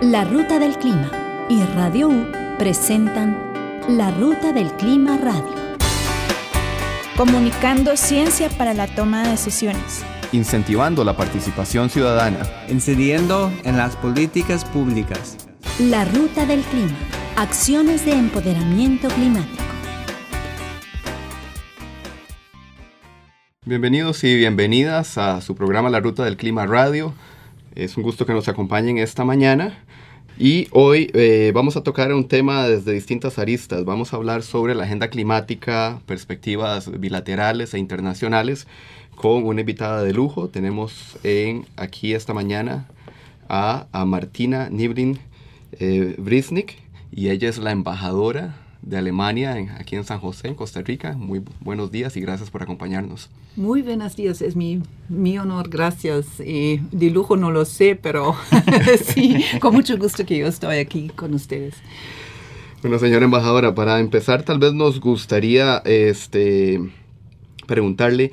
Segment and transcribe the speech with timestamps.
[0.00, 1.10] La Ruta del Clima
[1.48, 3.36] y Radio U presentan
[3.88, 5.76] La Ruta del Clima Radio.
[7.16, 10.04] Comunicando ciencia para la toma de decisiones.
[10.30, 12.46] Incentivando la participación ciudadana.
[12.68, 15.36] Incidiendo en las políticas públicas.
[15.80, 16.96] La Ruta del Clima.
[17.34, 19.64] Acciones de empoderamiento climático.
[23.64, 27.14] Bienvenidos y bienvenidas a su programa La Ruta del Clima Radio.
[27.78, 29.78] Es un gusto que nos acompañen esta mañana.
[30.36, 33.84] Y hoy eh, vamos a tocar un tema desde distintas aristas.
[33.84, 38.66] Vamos a hablar sobre la agenda climática, perspectivas bilaterales e internacionales
[39.14, 40.48] con una invitada de lujo.
[40.48, 42.88] Tenemos en, aquí esta mañana
[43.48, 45.20] a, Martina Nibrin
[45.78, 46.78] eh, Brisnik
[47.12, 51.14] y ella es la embajadora de Alemania aquí en San José, en Costa Rica.
[51.14, 53.28] Muy buenos días y gracias por acompañarnos.
[53.56, 56.40] Muy buenos días, es mi, mi honor, gracias.
[56.40, 58.36] Y de lujo no lo sé, pero
[59.04, 61.74] sí, con mucho gusto que yo estoy aquí con ustedes.
[62.82, 66.80] Bueno, señora embajadora, para empezar tal vez nos gustaría este,
[67.66, 68.30] preguntarle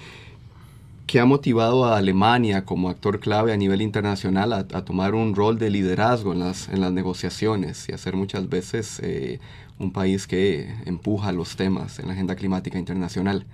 [1.08, 5.36] qué ha motivado a Alemania como actor clave a nivel internacional a, a tomar un
[5.36, 9.39] rol de liderazgo en las, en las negociaciones y a ser muchas veces eh,
[9.80, 13.45] un país que empuja los temas en la agenda climática internacional.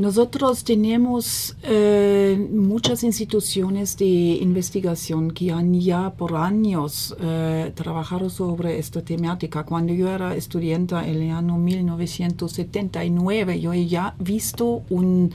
[0.00, 8.78] Nosotros tenemos eh, muchas instituciones de investigación que han ya por años eh, trabajado sobre
[8.78, 9.64] esta temática.
[9.64, 15.34] Cuando yo era estudiante en el año 1979, yo he ya visto un,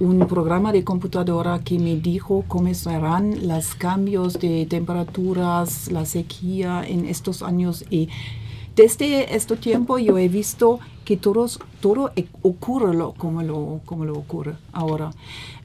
[0.00, 6.82] un programa de computadora que me dijo cómo serán los cambios de temperaturas, la sequía
[6.84, 8.08] en estos años y
[8.80, 14.14] desde este tiempo yo he visto que todos, todo ocurre lo, como, lo, como lo
[14.14, 15.10] ocurre ahora.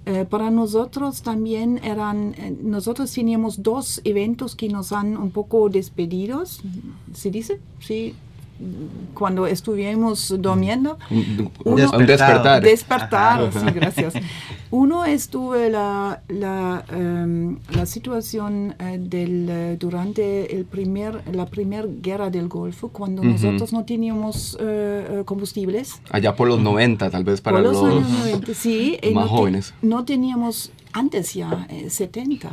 [0.06, 5.70] Eh, para nosotros también eran, eh, nosotros teníamos dos eventos que nos han un poco
[5.70, 6.62] despedidos,
[7.14, 7.62] ¿se dice?
[7.80, 8.16] Sí,
[9.14, 10.98] cuando estuvimos durmiendo.
[11.10, 12.62] Un, un despertar.
[12.62, 14.14] Despertar, sí, gracias.
[14.72, 21.88] Uno estuve la, la, um, la situación uh, del, uh, durante el primer, la primera
[21.88, 23.32] guerra del Golfo, cuando uh -huh.
[23.32, 26.02] nosotros no teníamos uh, combustibles.
[26.10, 29.74] Allá por los 90, tal vez para por los, los 90, sí, más no jóvenes.
[29.80, 32.52] Te, no teníamos, antes ya, 70.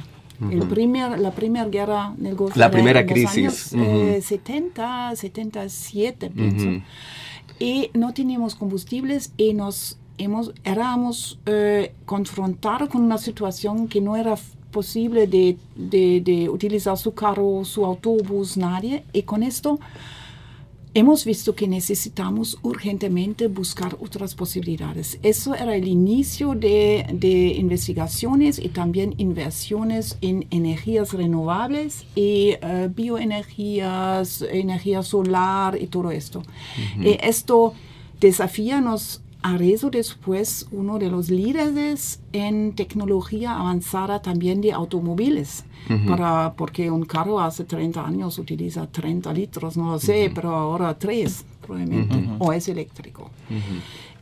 [0.50, 2.58] El primer, la primera guerra del Golfo.
[2.58, 3.72] La primera crisis.
[3.72, 4.16] Años, uh -huh.
[4.16, 6.66] eh, 70, 77, pienso.
[6.66, 6.82] Uh -huh.
[7.58, 14.16] Y no teníamos combustibles y nos hemos, éramos eh, confrontados con una situación que no
[14.16, 14.36] era
[14.70, 19.04] posible de, de, de, utilizar su carro, su autobús, nadie.
[19.12, 19.78] Y con esto
[20.94, 25.18] hemos visto que necesitamos urgentemente buscar otras posibilidades.
[25.22, 32.88] Eso era el inicio de, de investigaciones y también inversiones en energías renovables y uh,
[32.94, 36.40] bioenergías, energía solar y todo esto.
[36.40, 37.18] Uh -huh.
[37.22, 37.74] esto
[38.20, 45.64] desafía nos a eso después uno de los líderes en tecnología avanzada también de automóviles.
[45.88, 46.06] Uh -huh.
[46.06, 50.34] para, porque un carro hace 30 años utiliza 30 litros, no lo sé, uh -huh.
[50.34, 52.36] pero ahora 3 probablemente, uh -huh.
[52.38, 53.30] o es eléctrico.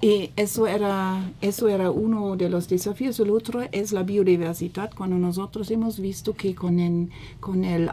[0.02, 3.20] Y eso era, eso era uno de los desafíos.
[3.20, 4.90] El otro es la biodiversidad.
[4.96, 7.90] Cuando nosotros hemos visto que con el, con el,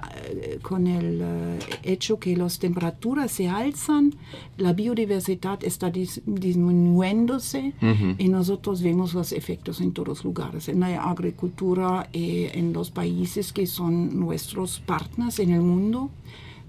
[0.61, 4.15] con el uh, hecho que las temperaturas se alzan,
[4.55, 8.15] la biodiversidad está dis disminuyéndose uh -huh.
[8.17, 13.51] y nosotros vemos los efectos en todos lugares, en la agricultura, eh, en los países
[13.57, 16.11] que son nuestros partners en el mundo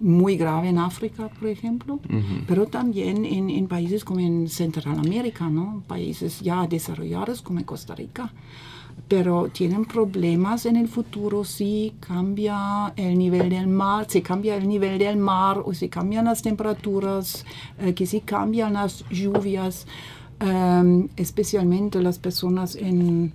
[0.01, 2.45] muy grave en África, por ejemplo, uh -huh.
[2.49, 5.83] pero también en, en, países como en Centroamérica, ¿no?
[5.87, 8.33] países ya desarrollados como en Costa Rica.
[9.07, 12.57] Pero tienen problemas en el futuro si cambia
[12.97, 17.45] el nivel del mar, si cambia el nivel del mar o si cambian las temperaturas,
[17.81, 19.87] eh, que si cambian las lluvias,
[20.41, 23.33] eh, especialmente las personas en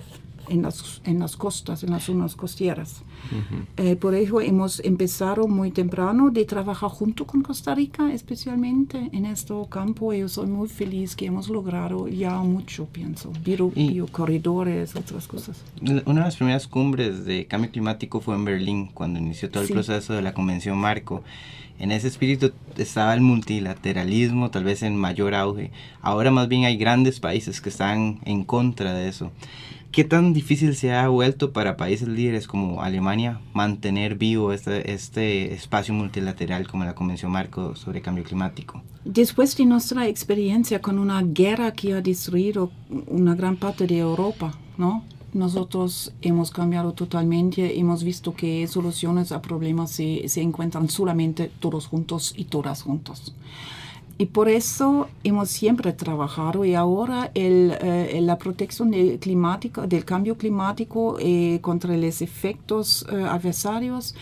[0.49, 3.03] en las, en las costas, en las zonas costeras.
[3.31, 3.65] Uh -huh.
[3.77, 9.25] eh, por ello hemos empezado muy temprano de trabajar junto con Costa Rica, especialmente en
[9.25, 10.13] este campo.
[10.13, 15.63] Yo soy muy feliz que hemos logrado ya mucho, pienso, bio, biocorredores, otras cosas.
[15.81, 19.67] Una de las primeras cumbres de cambio climático fue en Berlín, cuando inició todo el
[19.67, 19.73] sí.
[19.73, 21.23] proceso de la Convención Marco.
[21.79, 25.71] En ese espíritu estaba el multilateralismo, tal vez en mayor auge.
[26.01, 29.31] Ahora más bien hay grandes países que están en contra de eso.
[29.93, 35.53] ¿Qué tan difícil se ha vuelto para países líderes como Alemania mantener vivo este, este
[35.53, 38.81] espacio multilateral como la Convención Marco sobre Cambio Climático?
[39.05, 42.71] Después de nuestra experiencia con una guerra que ha destruido
[43.05, 45.03] una gran parte de Europa, ¿no?
[45.31, 51.85] nosotros hemos cambiado totalmente, hemos visto que soluciones a problemas se, se encuentran solamente todos
[51.85, 53.35] juntos y todas juntos.
[54.17, 60.05] Y por eso hemos siempre trabajado y ahora el, eh, la protección del, climático, del
[60.05, 64.15] cambio climático eh, contra los efectos eh, adversarios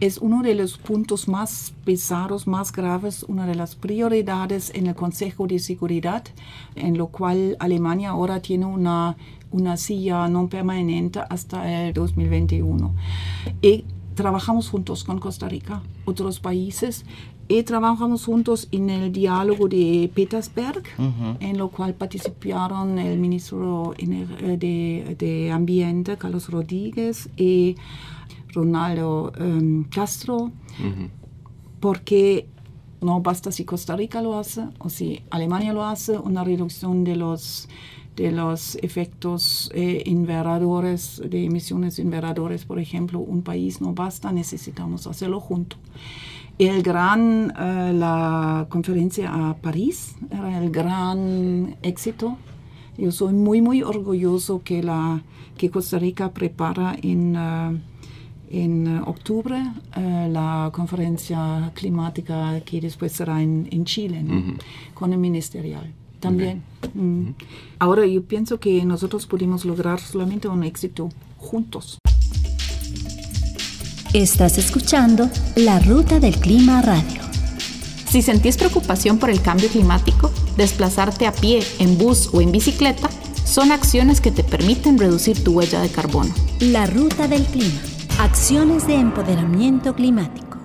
[0.00, 4.94] es uno de los puntos más pesados, más graves, una de las prioridades en el
[4.94, 6.24] Consejo de Seguridad,
[6.74, 9.16] en lo cual Alemania ahora tiene una,
[9.50, 12.94] una silla no permanente hasta el 2021.
[13.62, 17.06] Y trabajamos juntos con Costa Rica, otros países,
[17.48, 20.82] y trabajamos juntos en el diálogo de Petersberg,
[21.40, 27.76] en lo cual participaron el ministro de, de, Ambiente, Carlos Rodríguez, y
[28.52, 30.52] Ronaldo um, Castro,
[31.80, 32.46] porque
[33.00, 37.16] no basta si Costa Rica lo hace o si Alemania lo hace, una reducción de
[37.16, 37.68] los
[38.14, 45.06] de los efectos eh, inveradores, de emisiones inveradores, por ejemplo, un país no basta, necesitamos
[45.06, 45.76] hacerlo junto
[46.58, 52.36] el gran, eh, la conferencia a París era el gran éxito.
[52.96, 55.22] Yo soy muy, muy orgulloso que, la,
[55.56, 57.80] que Costa Rica prepara en, eh,
[58.50, 59.56] en octubre
[59.96, 64.24] eh, la conferencia climática que después será en, en Chile,
[64.94, 66.62] con el ministerial también.
[66.94, 67.30] Mm.
[67.78, 71.98] Ahora yo pienso que nosotros pudimos lograr solamente un éxito juntos.
[74.14, 77.20] Estás escuchando La Ruta del Clima Radio.
[78.08, 83.10] Si sentís preocupación por el cambio climático, desplazarte a pie, en bus o en bicicleta
[83.44, 86.32] son acciones que te permiten reducir tu huella de carbono.
[86.58, 87.78] La Ruta del Clima.
[88.18, 90.56] Acciones de empoderamiento climático.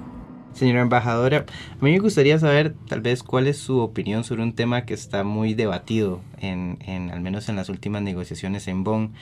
[0.54, 4.54] Señora embajadora, a mí me gustaría saber tal vez cuál es su opinión sobre un
[4.54, 9.13] tema que está muy debatido, en, en al menos en las últimas negociaciones en Bonn,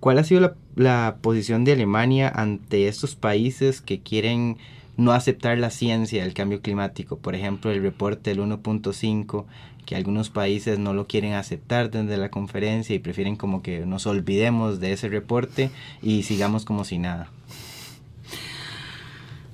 [0.00, 4.56] ¿Cuál ha sido la, posición de Alemania ante estos países que quieren
[4.96, 7.18] no aceptar la ciencia del cambio climático?
[7.18, 9.44] Por ejemplo, el reporte del 1.5,
[9.84, 14.06] que algunos países no lo quieren aceptar desde la conferencia y prefieren como que nos
[14.06, 15.70] olvidemos de ese reporte
[16.02, 17.28] y sigamos como si nada.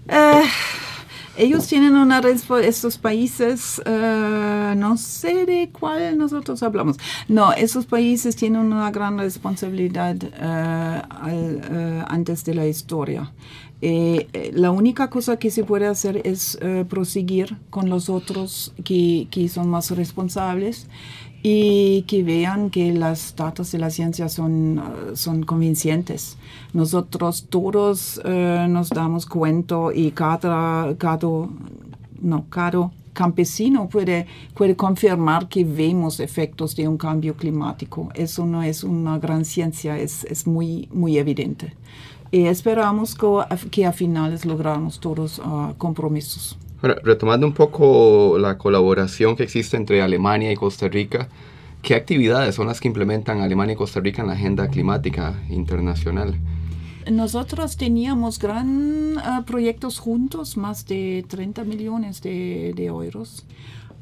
[0.08, 0.44] Eh,
[1.36, 6.96] ellos tienen una estos países, uh, no sé de cuál nosotros hablamos.
[7.28, 13.32] No, esos países tienen una gran responsabilidad al, uh, antes de la historia.
[13.82, 19.48] Eh, la única cosa que se puede hacer es proseguir con los otros que, que
[19.48, 20.88] son más responsables
[21.48, 26.36] y que vean que las datos de la ciencia son, uh, son convincentes.
[26.72, 31.28] Nosotros todos uh, nos damos cuenta y cada, cada,
[32.20, 38.08] no, cada campesino puede, puede confirmar que vemos efectos de un cambio climático.
[38.14, 41.76] Eso no es una gran ciencia, es, es muy, muy evidente.
[42.32, 49.36] Y esperamos que, que a finales logramos todos uh, compromisos retomando un poco la colaboración
[49.36, 51.28] que existe entre Alemania y Costa Rica,
[51.82, 56.36] ¿qué actividades son las que implementan Alemania y Costa Rica en la agenda climática internacional?
[57.10, 63.44] Nosotros teníamos gran uh, proyectos juntos, más de 30 millones de, euros.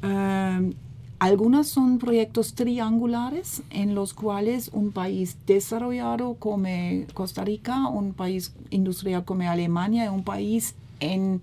[0.03, 0.73] Uh,
[1.19, 6.67] algunos son proyectos triangulares en los cuales un país desarrollado como
[7.13, 11.41] Costa Rica, un país industrial como Alemania un país en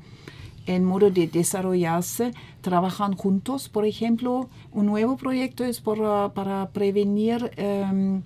[0.66, 3.68] en modo de desarrollarse, trabajan juntos.
[3.68, 8.22] Por ejemplo, un nuevo proyecto es para prevenir em,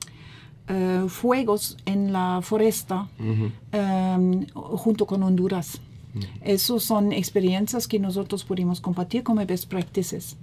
[0.69, 3.09] eh, fuegos en la foresta
[3.73, 5.81] em, junto con Honduras.
[6.41, 10.37] Esas son experiencias que nosotros pudimos compartir como best practices.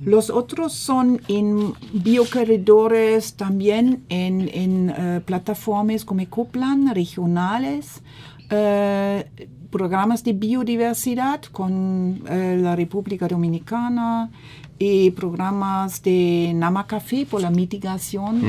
[0.00, 8.02] Los otros son en biocorredores, también en, en uh, plataformas como Ecoplan, regionales,
[8.50, 14.30] uh, programas de biodiversidad con eh, la República Dominicana
[14.78, 18.42] y programas de Nama Café por la mitigación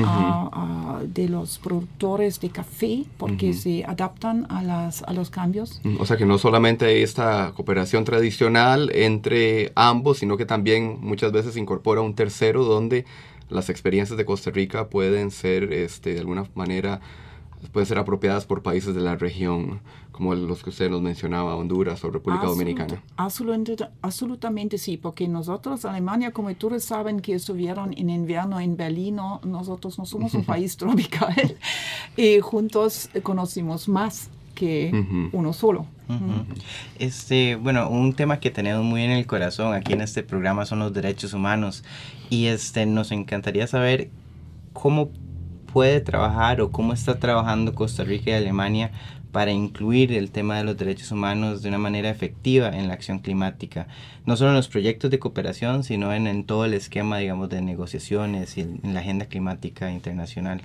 [1.06, 5.80] de los productores de café porque se adaptan a, las, a los cambios.
[5.98, 11.56] O sea que no solamente esta cooperación tradicional entre ambos, sino que también muchas veces
[11.56, 13.06] incorpora un tercero donde
[13.48, 17.00] las experiencias de Costa Rica pueden ser este, de alguna manera
[17.72, 19.80] pueden ser apropiadas por países de la región,
[20.12, 23.02] como los que usted nos mencionaba, Honduras o República Dominicana.
[23.16, 29.16] Absolutamente, absolutamente sí, porque nosotros, Alemania, como todos saben que estuvieron en invierno en Berlín,
[29.44, 31.56] nosotros no somos un país tropical
[32.16, 35.86] y juntos conocimos más que uno solo.
[36.98, 40.80] Este, bueno, un tema que tenemos muy en el corazón aquí en este programa son
[40.80, 41.84] los derechos humanos.
[42.28, 44.10] Y este nos encantaría saber
[44.72, 45.10] cómo
[45.78, 48.90] puede trabajar o cómo está trabajando Costa Rica y Alemania
[49.30, 53.20] para incluir el tema de los derechos humanos de una manera efectiva en la acción
[53.20, 53.86] climática,
[54.26, 57.62] no solo en los proyectos de cooperación, sino en, en todo el esquema, digamos, de
[57.62, 60.62] negociaciones y en la agenda climática internacional.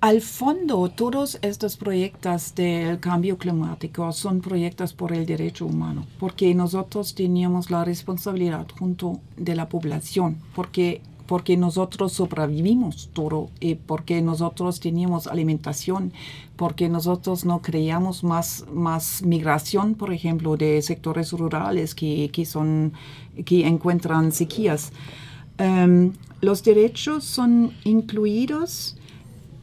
[0.00, 6.52] Al fondo, todos estos proyectos del cambio climático son proyectos por el derecho humano, porque
[6.52, 14.20] nosotros teníamos la responsabilidad junto de la población, porque porque nosotros sobrevivimos todo y porque
[14.22, 16.12] nosotros teníamos alimentación,
[16.56, 22.92] porque nosotros no creíamos más, más migración, por ejemplo, de sectores rurales que, que, son,
[23.44, 24.92] que encuentran sequías.
[25.58, 28.96] Em, los derechos son incluidos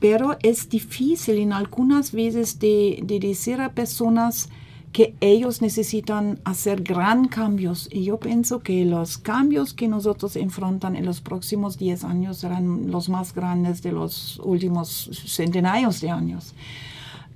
[0.01, 4.49] pero es difícil en algunas veces de, decir a personas
[4.91, 7.87] que ellos necesitan hacer gran cambios.
[7.91, 12.91] Y yo pienso que los cambios que nosotros enfrentan en los próximos 10 años serán
[12.91, 16.53] los más grandes de los últimos centenarios de años.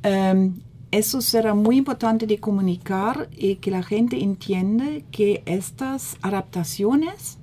[0.04, 0.54] Em,
[0.92, 7.38] eso será muy importante de comunicar y que la gente entiende que estas adaptaciones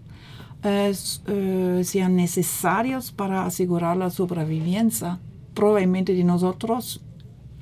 [0.64, 5.18] eh, sean necesarios para asegurar la sobrevivencia,
[5.54, 7.00] probablemente de nosotros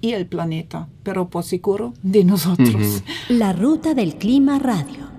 [0.01, 3.03] y el planeta, pero por seguro de nosotros.
[3.29, 5.11] La ruta del clima radio.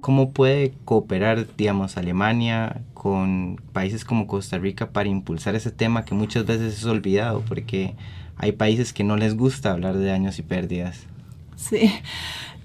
[0.00, 6.14] ¿Cómo puede cooperar, digamos, Alemania con países como Costa Rica para impulsar ese tema que
[6.14, 7.42] muchas veces es olvidado?
[7.48, 7.94] Porque
[8.36, 11.06] hay países que no les gusta hablar de daños y pérdidas.
[11.56, 11.90] Sí,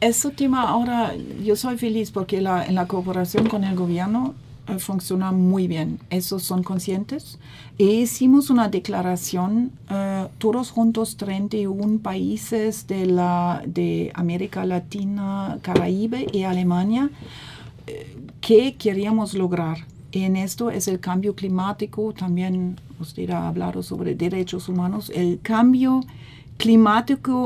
[0.02, 1.14] ese tema ahora
[1.44, 4.36] yo soy feliz porque la, en la cooperación con el gobierno
[4.80, 6.00] funciona muy bien.
[6.10, 7.40] Esos son conscientes.
[7.78, 16.28] E hicimos una declaración, uh, todos juntos, 31 países de, la, de América Latina, Caribe
[16.32, 17.10] y Alemania,
[17.88, 19.86] eh, que queríamos lograr.
[20.12, 26.02] En esto es el cambio climático, también usted ha hablado sobre derechos humanos, el cambio
[26.02, 26.21] climático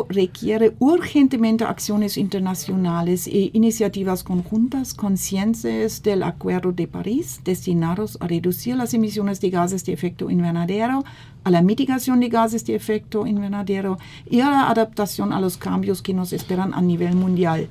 [0.09, 8.75] requiere urgentemente acciones internacionales e iniciativas conjuntas conscientes del Acuerdo de París destinados a reducir
[8.75, 11.05] las emisiones de gases de efecto invernadero,
[11.45, 13.97] a la mitigación de gases de efecto invernadero
[14.29, 17.69] y a la adaptación a los cambios que nos esperan a nivel mundial.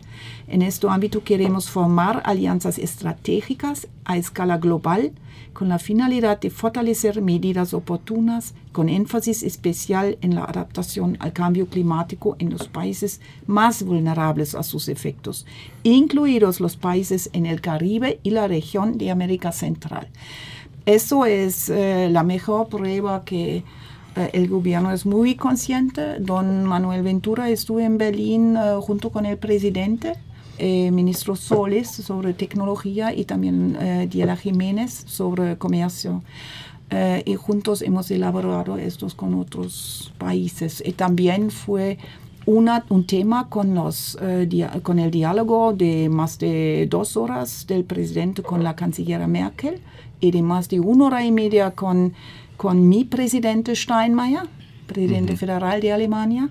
[0.49, 5.13] En este ámbito queremos formar alianzas estratégicas a escala global
[5.55, 11.67] con la finalidad de fortalecer medidas oportunas con énfasis especial en la adaptación al cambio
[11.67, 15.47] climático en los países más vulnerables a sus efectos,
[15.85, 20.09] incluidos los países en el Caribe y la región de América Central.
[20.85, 23.65] Eso es eh, la mejor prueba que
[24.17, 26.19] eh, el gobierno es muy consciente.
[26.19, 30.15] Don Manuel Ventura estuvo en Berlín eh, junto con el presidente
[30.59, 36.23] eh, ministro Soles sobre tecnología y también eh, Diela Jiménez sobre comercio.
[36.91, 40.83] Eh, y juntos hemos elaborado estos con otros países.
[40.85, 41.99] Y también fue
[42.47, 44.19] un tema con, los,
[44.83, 49.81] con el diálogo de más de dos horas del presidente con la canciller Merkel
[50.21, 52.13] y de más de una hora y media con,
[52.59, 54.43] con mi presidente Steinmeier,
[54.87, 56.49] presidente federal de Alemania.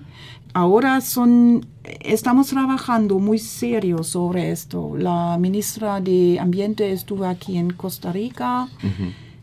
[0.52, 1.66] Ahora son
[2.00, 4.94] estamos trabajando muy serio sobre esto.
[4.96, 8.68] La ministra de Ambiente estuvo aquí en Costa Rica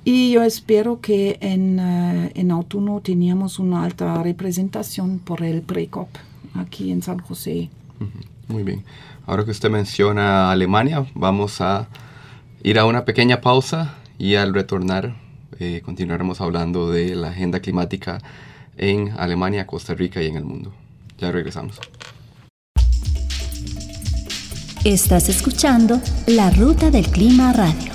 [0.04, 6.10] y yo espero que en, uh, en otoño teníamos una alta representación por el PRECOP
[6.56, 7.70] aquí en San José.
[8.48, 8.84] Muy bien.
[9.28, 11.88] Ahora que usted menciona Alemania, vamos a
[12.64, 15.16] ir a una pequeña pausa y al retornar
[15.60, 18.20] eh, continuaremos hablando de la agenda climática
[18.82, 20.74] en Alemania, Costa Rica y en el mundo.
[21.18, 21.80] Ya regresamos.
[24.84, 27.94] Estás escuchando La Ruta del Clima Radio.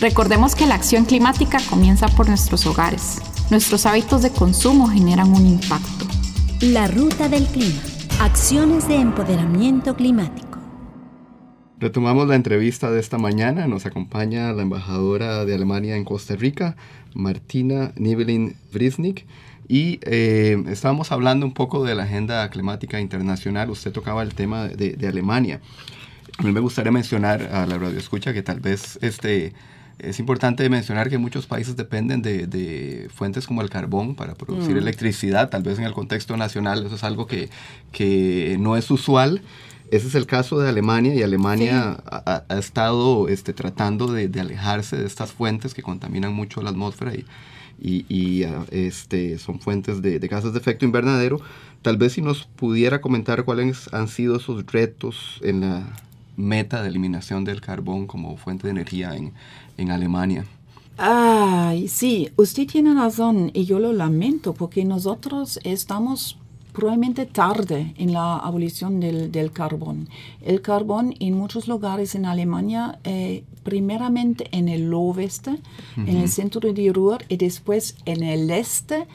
[0.00, 3.18] Recordemos que la acción climática comienza por nuestros hogares.
[3.50, 6.06] Nuestros hábitos de consumo generan un impacto.
[6.60, 7.80] La Ruta del Clima.
[8.20, 10.58] Acciones de empoderamiento climático.
[11.78, 13.68] Retomamos la entrevista de esta mañana.
[13.68, 16.76] Nos acompaña la embajadora de Alemania en Costa Rica,
[17.14, 19.26] Martina Nivelin Vrisnik.
[19.70, 23.70] Y eh, estábamos hablando un poco de la agenda climática internacional.
[23.70, 25.60] Usted tocaba el tema de, de Alemania.
[26.38, 29.52] A mí me gustaría mencionar a la radio escucha que tal vez este,
[30.00, 34.78] es importante mencionar que muchos países dependen de, fuentes como el carbón para producir mm.
[34.78, 35.50] electricidad.
[35.50, 37.48] Tal vez en el contexto nacional eso es algo que,
[37.92, 39.40] que no es usual.
[39.92, 45.06] Ese es el caso de Alemania y Alemania ha, estado este, tratando de, alejarse de
[45.06, 47.24] estas fuentes que contaminan mucho la atmósfera y,
[47.80, 51.40] y, ah, este, son fuentes de, de, gases de efecto invernadero.
[51.82, 55.86] Tal vez si nos pudiera comentar cuáles han sido esos retos en la
[56.36, 59.32] meta de eliminación del carbón como fuente de energía en,
[59.76, 60.44] en Alemania.
[60.98, 66.36] Ay, sí, usted tiene razón y yo lo lamento porque nosotros estamos
[66.70, 70.08] probablemente tarde en la abolición del, del carbón.
[70.42, 75.58] El carbón en muchos lugares en Alemania, eh, primeramente en el oeste,
[75.96, 79.06] en el centro de Ruhr y después en el este,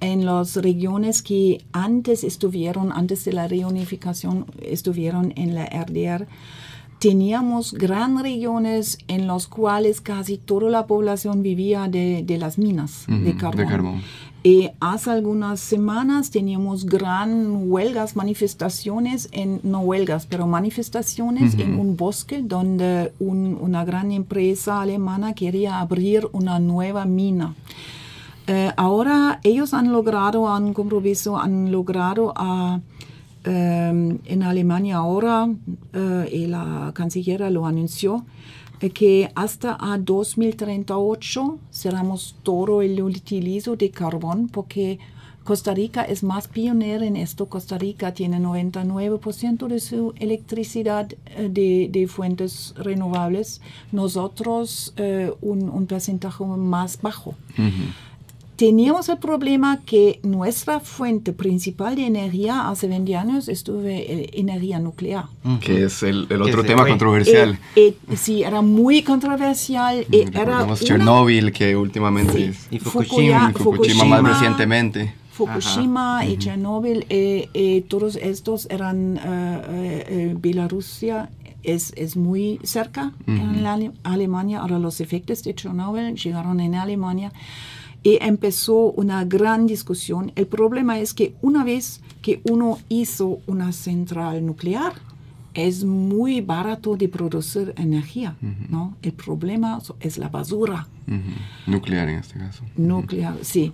[0.00, 6.26] en las regiones que antes estuvieron, antes de la reunificación, estuvieron en la RDR
[6.98, 13.04] teníamos grandes regiones en las cuales casi toda la población vivía de, de las minas
[13.08, 14.02] de carbón.
[14.46, 21.96] Y hace algunas semanas teníamos gran huelgas, manifestaciones, en, no huelgas, pero manifestaciones en un
[21.96, 27.54] bosque donde una gran empresa alemana quería abrir una nueva mina.
[28.46, 32.80] Eh, ahora ellos han logrado, han compromiso, han logrado a...
[33.46, 35.50] Em, en Alemania ahora,
[35.92, 38.24] eh, y la canciller lo anunció,
[38.80, 44.98] eh, que hasta a 2038 cerramos todo el utilizo de carbón porque
[45.44, 47.44] Costa Rica es más pionera en esto.
[47.50, 53.60] Costa Rica tiene 99% de su electricidad eh, de, de, fuentes renovables.
[53.92, 54.94] Nosotros
[55.42, 57.34] un, un, porcentaje más bajo
[58.56, 64.78] teníamos el problema que nuestra fuente principal de energía hace 20 años estuve eh, energía
[64.78, 65.26] nuclear.
[65.60, 67.58] Que es el, otro tema controversial.
[67.76, 70.06] Eh, eh, sí, era muy controversial.
[70.10, 72.52] era Chernobyl, que últimamente...
[72.70, 73.52] y Fukushima.
[73.54, 75.14] y Fukushima, más recientemente.
[75.32, 77.06] Fukushima y Chernobyl,
[77.88, 79.18] todos estos eran
[80.40, 81.30] Bielorrusia,
[81.64, 84.60] es, es, muy cerca en la Alemania.
[84.60, 87.32] Ahora los efectos de Chernobyl llegaron en Alemania
[88.04, 90.30] y empezó una gran discusión.
[90.36, 94.92] El problema es que una vez que uno hizo una central nuclear,
[95.54, 98.36] es muy barato de producir energía,
[98.68, 98.96] ¿no?
[99.02, 100.86] El problema es la basura.
[101.66, 102.64] Nuclear en este caso.
[102.76, 103.72] Nuclear, sí.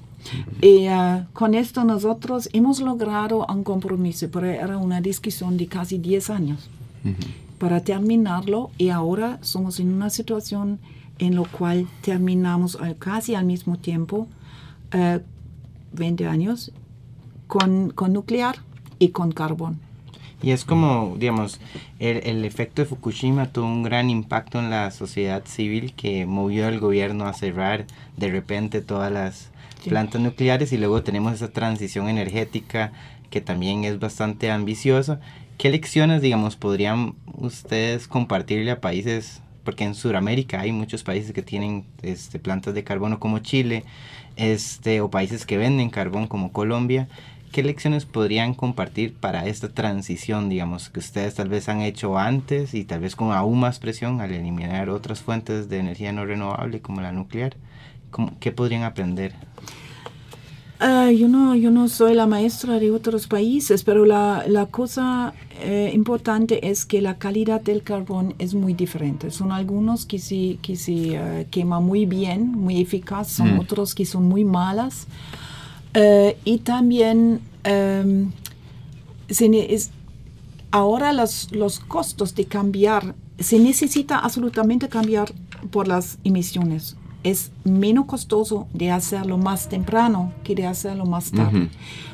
[0.61, 5.99] Y uh, con esto nosotros hemos logrado un compromiso, pero era una discusión de casi
[5.99, 6.71] 10 años
[7.59, 10.79] para terminarlo y ahora somos en una situación
[11.21, 14.27] en lo cual terminamos casi al mismo tiempo,
[15.93, 16.73] 20 eh, años,
[17.47, 18.57] con, con, nuclear
[18.99, 19.79] y con carbón.
[20.43, 21.61] Y es como, digamos,
[21.99, 26.67] el, el, efecto de Fukushima tuvo un gran impacto en la sociedad civil que movió
[26.67, 29.51] al gobierno a cerrar de repente todas las
[29.87, 32.93] plantas nucleares y luego tenemos esa transición energética
[33.29, 35.21] que también es bastante ambiciosa.
[35.59, 41.43] ¿Qué lecciones, digamos, podrían ustedes compartirle a países porque en Sudamérica hay muchos países que
[41.43, 43.85] tienen este, plantas de carbono como Chile,
[44.35, 47.07] este, o países que venden carbón como Colombia.
[47.53, 52.75] ¿Qué lecciones podrían compartir para esta transición, digamos, que ustedes tal vez han hecho antes
[52.75, 56.81] y tal vez con aún más presión al eliminar otras fuentes de energía no renovable
[56.81, 57.57] como la nuclear?
[58.41, 59.35] ¿Qué podrían aprender?
[60.81, 65.35] Uh, yo, no, yo no soy la maestra de otros países, pero la, la cosa
[65.61, 69.31] eh, importante es que la calidad del carbón es muy diferente.
[69.31, 73.61] Son algunos que se, que se uh, queman muy bien, muy eficaz, son mm.
[73.61, 75.07] otros que son muy malas.
[75.95, 78.33] Uh, y también um,
[79.29, 79.91] se es,
[80.71, 85.31] ahora los, los costos de cambiar, se necesita absolutamente cambiar
[85.71, 91.69] por las emisiones es menos costoso de hacerlo más temprano que de hacerlo más tarde.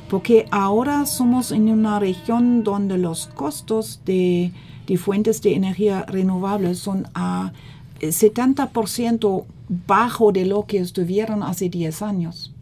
[0.08, 4.52] Porque ahora somos en una región donde los costos de,
[4.86, 7.52] de fuentes de energía renovables son a
[8.00, 9.44] 70%
[9.86, 12.52] bajo de lo que estuvieron hace 10 años.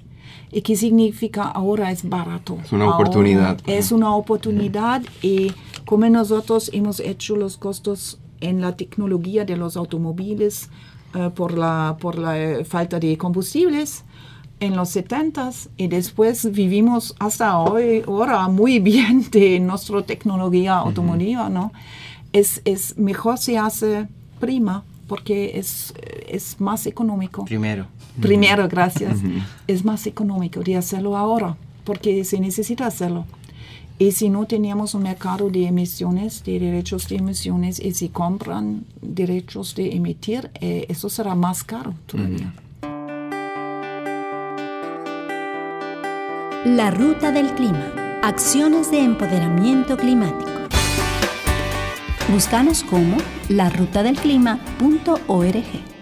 [0.50, 2.58] ¿Y qué significa ahora es barato?
[2.62, 3.58] Es una oportunidad.
[3.66, 5.52] Es una oportunidad y
[5.84, 10.70] como nosotros hemos hecho los costos en la tecnología de los automóviles,
[11.14, 14.04] eh, por, la, por la eh, falta de combustibles
[14.60, 21.48] en los 70 y después vivimos hasta hoy, ahora muy bien de nuestra tecnología automotiva,
[21.48, 21.72] ¿no?
[22.32, 24.08] Es, es mejor se hace
[24.40, 25.94] prima porque es,
[26.28, 27.44] es más económico.
[27.44, 27.86] Primero.
[28.20, 29.18] Primero, gracias.
[29.66, 33.26] Es más económico de hacerlo ahora porque se necesita hacerlo.
[33.98, 38.84] Y si no teníamos un mercado de emisiones, de derechos de emisiones, y si compran
[39.00, 42.52] derechos de emitir, eh, eso será más caro todavía.
[46.64, 47.92] La ruta del clima.
[48.22, 50.50] Acciones de empoderamiento climático.
[52.32, 55.93] Búscanos como larutadelclima.org.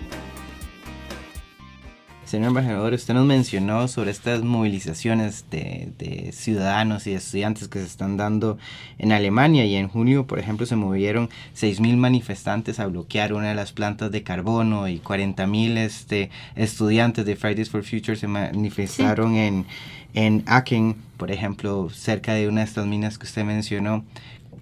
[2.32, 7.84] Señor embajador, usted nos mencionó sobre estas movilizaciones de, de, ciudadanos y estudiantes que se
[7.84, 8.56] están dando
[8.96, 13.54] en Alemania y en junio, por ejemplo, se movieron 6.000 manifestantes a bloquear una de
[13.54, 19.66] las plantas de carbono y 40.000 este, estudiantes de Fridays for Future se manifestaron en,
[20.14, 24.06] en Aachen, por ejemplo, cerca de una de estas minas que usted mencionó.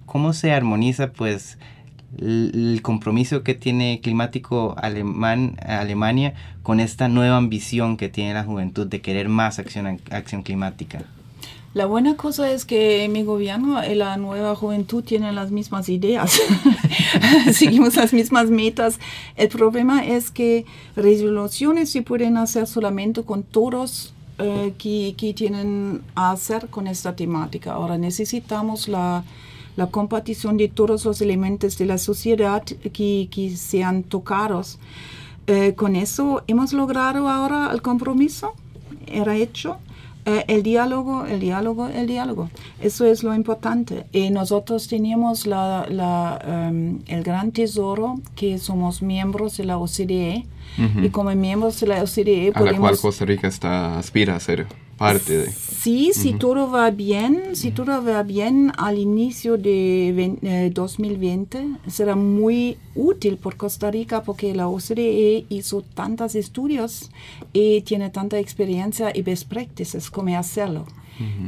[0.05, 1.57] ¿Cómo se armoniza pues
[2.19, 8.87] el compromiso que tiene climático alemán, Alemania con esta nueva ambición que tiene la juventud
[8.87, 11.03] de querer más acción, acción climática?
[11.73, 16.37] La buena cosa es que mi gobierno y la nueva juventud tienen las mismas ideas,
[17.53, 18.99] seguimos las mismas metas.
[19.37, 20.65] El problema es que
[20.97, 27.71] resoluciones se pueden hacer solamente con todos eh, que, que tienen hacer con esta temática.
[27.71, 29.23] Ahora necesitamos la
[29.75, 34.79] la compartición de todos los elementos de la sociedad que, que sean tocados.
[35.47, 38.53] Eh, con eso hemos logrado ahora el compromiso,
[39.07, 39.77] era hecho.
[40.23, 42.51] Eh, el diálogo, el diálogo, el diálogo.
[42.79, 44.05] Eso es lo importante.
[44.11, 50.45] Y nosotros teníamos la, la, um, el gran tesoro que somos miembros de la OCDE.
[51.01, 52.73] Y como miembros de la OCDE a podemos...
[52.73, 54.67] la cual Costa Rica está, aspira a ser
[55.01, 55.51] parte de...
[55.51, 62.15] Sí, si todo va bien, si todo va bien al inicio de 2020, eh, será
[62.15, 67.09] muy útil por Costa Rica porque la OCDE hizo tantos estudios
[67.51, 70.85] y tiene tanta experiencia y best practices como hacerlo.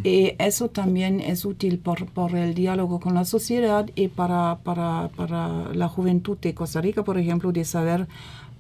[0.03, 5.09] Y eso también es útil por, por, el diálogo con la sociedad y para, para,
[5.15, 8.07] para la juventud de Costa Rica, por ejemplo, de saber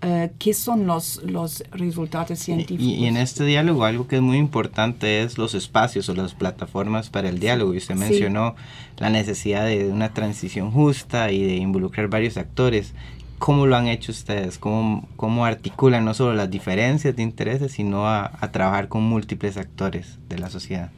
[0.03, 2.85] eh, qué son los, los resultados científicos.
[2.85, 7.09] Y, en este diálogo algo que es muy importante es los espacios o las plataformas
[7.09, 7.73] para el diálogo.
[7.73, 8.55] Y usted mencionó
[8.97, 12.93] la necesidad de una transición justa y de involucrar varios actores.
[13.39, 14.57] ¿Cómo lo han hecho ustedes?
[14.57, 19.55] ¿Cómo, cómo articulan no solo las diferencias de intereses, sino a, a trabajar con múltiples
[19.55, 20.91] actores de la sociedad?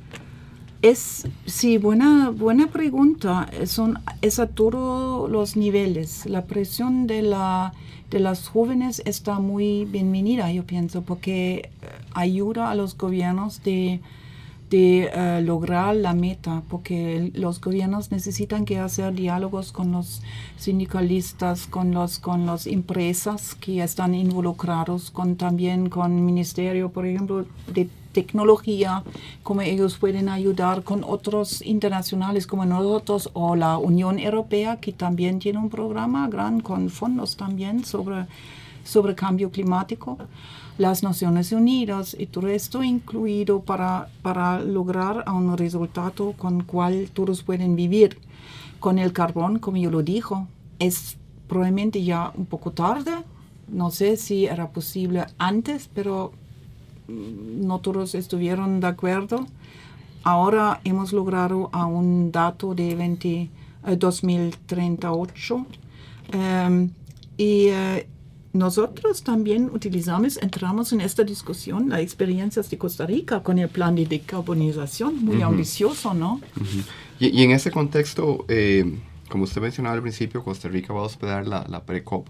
[0.86, 3.50] Es, sí, buena, buena pregunta.
[3.66, 6.28] Son, es a todos los niveles.
[6.28, 7.74] La presión de la
[8.12, 14.00] de las jóvenes está muy bienvenida, yo pienso, porque eh, ayuda a los gobiernos de,
[14.70, 20.22] de uh, lograr la meta, porque los gobiernos necesitan que hacer diálogos con los
[20.56, 27.08] sindicalistas, con los con las empresas que están involucrados, con también con el ministerio, por
[27.08, 29.04] ejemplo, de tecnología,
[29.44, 35.40] cómo ellos pueden ayudar con otros internacionales como nosotros o la Unión Europea, que también
[35.40, 38.26] tiene un programa gran con fondos también sobre,
[38.86, 40.18] sobre cambio climático,
[40.78, 47.44] las Naciones Unidas y todo esto incluido para, para lograr un resultado con cual todos
[47.44, 48.18] pueden vivir.
[48.80, 50.48] Con el carbón, como yo lo dijo,
[50.80, 51.18] es
[51.50, 53.12] probablemente ya un poco tarde,
[53.68, 56.32] no sé si era posible antes, pero
[57.08, 59.46] no todos estuvieron de acuerdo.
[60.24, 63.50] Ahora hemos logrado a un dato de 20,
[63.98, 65.66] 2038
[66.32, 66.90] eh, em,
[67.38, 68.08] y eh,
[68.54, 73.96] nosotros también utilizamos, entramos en esta discusión, las experiencias de Costa Rica con el plan
[73.96, 76.40] de decarbonización, muy ambicioso, ¿no?
[77.20, 78.98] y, en ese contexto, eh,
[79.30, 82.28] como usted mencionaba al principio, Costa Rica va a hospedar la, la pre-COP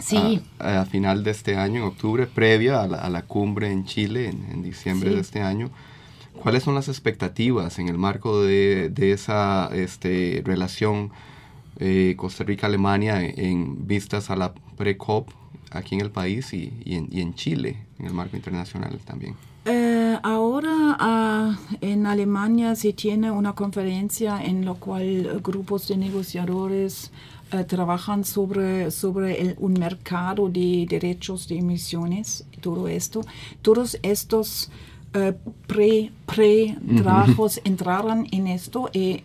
[0.00, 0.42] Sí.
[0.58, 5.10] A, final de este año, en octubre, previa a la, cumbre en Chile, en, diciembre
[5.10, 5.70] de este año.
[6.42, 11.10] ¿Cuáles son las expectativas en el marco de, esa este, relación
[11.78, 15.30] eh, Costa Rica-Alemania en, vistas a la pre-COP
[15.70, 19.34] aquí en el país y, en, Chile, en el marco internacional también?
[19.66, 27.10] Eh, ahora ah, en Alemania se tiene una conferencia en la cual grupos de negociadores
[27.52, 33.22] eh, trabajan sobre, sobre un mercado de derechos de emisiones, todo esto.
[33.60, 34.70] Todos estos
[35.14, 35.32] uh,
[35.66, 39.24] pre, pre trabajos entrarán en esto y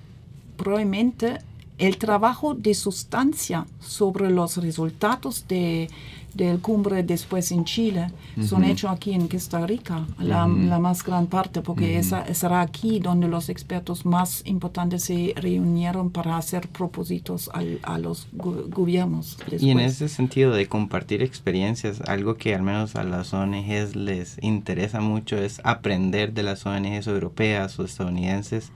[0.57, 1.39] probablemente
[1.77, 5.89] el trabajo de sustancia sobre los resultados de
[6.36, 8.12] del cumbre después en Chile
[8.45, 13.28] son hechos aquí en Costa Rica, la, más gran parte, porque esa, será aquí donde
[13.28, 17.50] los expertos más importantes se reunieron para hacer propósitos
[17.84, 19.38] a los gobiernos.
[19.60, 24.38] Y en ese sentido de compartir experiencias, algo que al menos a las ONGs les
[24.41, 28.71] interesa mucho es aprender de las ONGs europeas o estadounidenses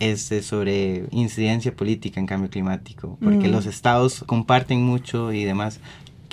[0.00, 5.80] este, sobre incidencia política en cambio climático, porque los estados comparten mucho y demás,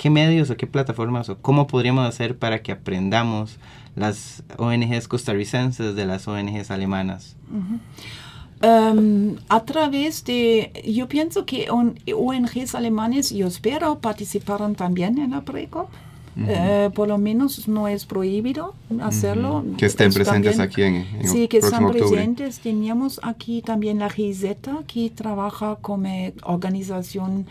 [0.02, 3.58] ¿Qué medios o qué plataformas o cómo podríamos hacer para que aprendamos
[3.94, 7.36] las ONGs costarricenses de las ONGs alemanas?
[8.62, 15.42] Em, a través de, yo pienso que ONGs alemanes, yo espero, participaron también en la
[15.42, 15.88] PRECOP.
[16.48, 19.64] Eh, por lo menos no es prohibido hacerlo.
[19.76, 22.58] Que estén presentes aquí en, en Sí, que están presentes.
[22.58, 24.56] Teníamos aquí también la GIZ,
[24.88, 27.46] que trabaja como organización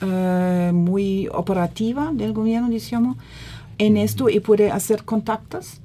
[0.00, 3.16] eh, muy operativa del gobierno, digamos,
[3.78, 5.80] en esto y puede hacer contactos.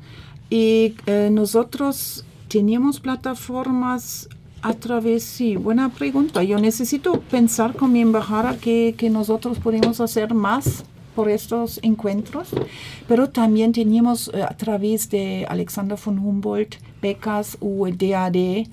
[0.50, 4.28] Y eh, nosotros teníamos plataformas
[4.62, 6.44] a través, sí, buena pregunta.
[6.44, 10.84] Yo necesito pensar con mi embajada que, que nosotros podemos hacer más
[11.16, 12.50] por estos encuentros,
[13.08, 18.68] pero también teníamos eh, a través de Alexander von Humboldt, becas o DAD,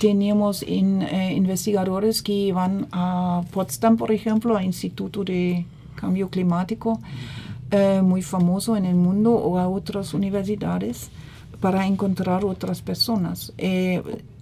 [0.00, 7.00] teníamos eh, investigadores que iban a Potsdam, por ejemplo, al Instituto de Cambio Climático,
[7.70, 11.10] eh, muy famoso en el mundo, o a otras universidades
[11.60, 13.52] para encontrar otras personas.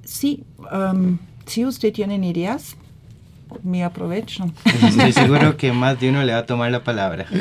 [0.04, 2.76] sí, um, si usted tiene ideas,
[3.62, 4.50] me aprovecho.
[4.82, 7.26] Estoy seguro que más de uno le va a tomar la palabra.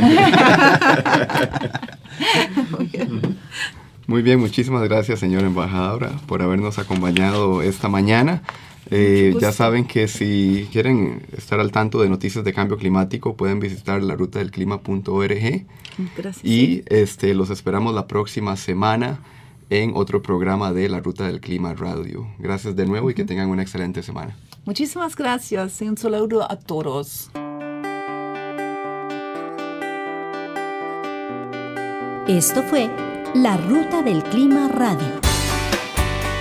[4.12, 8.44] Muy bien, muchísimas gracias, señora embajadora, por habernos acompañado esta mañana.
[8.90, 13.62] Eh, ya saben que si quieren estar al tanto de noticias de cambio climático, pueden
[13.62, 15.66] visitar la ruta del clima.org.
[16.18, 16.44] Gracias.
[16.44, 19.22] Y este, los esperamos la próxima semana
[19.70, 22.28] en otro programa de la Ruta del Clima Radio.
[22.38, 24.36] Gracias de nuevo y que tengan una excelente semana.
[24.66, 27.32] Muchísimas gracias y un saludo a todos.
[32.28, 32.90] Esto fue
[33.34, 35.08] La Ruta del Clima Radio.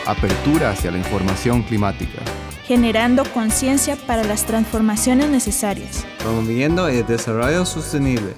[0.06, 2.20] Apertura hacia la información climática.
[2.64, 6.04] Generando conciencia para las transformaciones necesarias.
[6.18, 8.34] Promoviendo el desarrollo sostenible.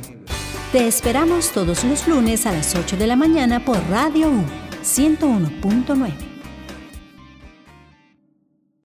[0.70, 4.44] Te esperamos todos los lunes a las 8 de la mañana por Radio U
[4.84, 6.31] 101.9.